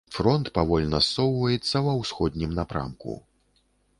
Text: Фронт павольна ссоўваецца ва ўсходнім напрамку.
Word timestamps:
Фронт 0.13 0.47
павольна 0.55 1.01
ссоўваецца 1.07 1.83
ва 1.87 1.93
ўсходнім 2.01 2.57
напрамку. 2.61 3.21